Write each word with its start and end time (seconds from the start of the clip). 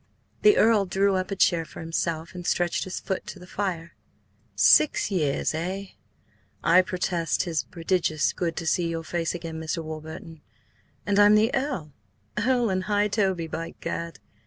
The 0.41 0.57
Earl 0.57 0.87
drew 0.87 1.15
up 1.15 1.29
a 1.29 1.35
chair 1.35 1.63
for 1.63 1.79
himself 1.79 2.33
and 2.33 2.43
stretched 2.43 2.85
his 2.85 2.99
foot 2.99 3.27
to 3.27 3.37
the 3.37 3.45
fire. 3.45 3.91
"Six 4.55 5.11
years, 5.11 5.53
eh? 5.53 5.89
I 6.63 6.81
protest 6.81 7.41
'tis 7.41 7.65
prodigious 7.65 8.33
good 8.33 8.55
to 8.55 8.65
see 8.65 8.87
your 8.87 9.03
face 9.03 9.35
again, 9.35 9.61
Mr. 9.61 9.83
Warburton.... 9.83 10.41
And 11.05 11.19
I'm 11.19 11.35
the 11.35 11.53
Earl? 11.53 11.93
Earl 12.35 12.71
and 12.71 12.85
High 12.85 13.09
Toby, 13.09 13.45
by 13.45 13.75
Gad!" 13.79 14.17